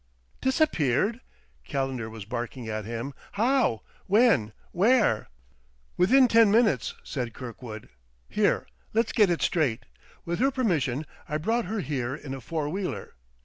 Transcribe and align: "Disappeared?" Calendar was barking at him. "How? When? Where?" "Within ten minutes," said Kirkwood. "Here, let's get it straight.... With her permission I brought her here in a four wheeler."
"Disappeared?" 0.41 1.21
Calendar 1.63 2.09
was 2.09 2.25
barking 2.25 2.67
at 2.67 2.85
him. 2.85 3.13
"How? 3.33 3.83
When? 4.07 4.51
Where?" 4.71 5.27
"Within 5.95 6.27
ten 6.27 6.49
minutes," 6.49 6.95
said 7.03 7.35
Kirkwood. 7.35 7.87
"Here, 8.27 8.65
let's 8.93 9.11
get 9.11 9.29
it 9.29 9.43
straight.... 9.43 9.83
With 10.25 10.39
her 10.39 10.49
permission 10.49 11.05
I 11.29 11.37
brought 11.37 11.65
her 11.65 11.81
here 11.81 12.15
in 12.15 12.33
a 12.33 12.41
four 12.41 12.67
wheeler." 12.67 13.13